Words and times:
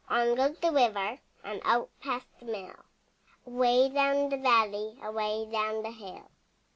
On 0.09 0.33
goes 0.33 0.57
the 0.57 0.71
river 0.71 1.19
And 1.43 1.61
out 1.63 1.91
past 1.99 2.25
the 2.39 2.45
mill, 2.47 2.73
Away 3.45 3.87
down 3.87 4.29
the 4.29 4.37
valley, 4.37 4.97
Away 4.99 5.45
down 5.45 5.83
the 5.83 5.91
hill. 5.91 6.27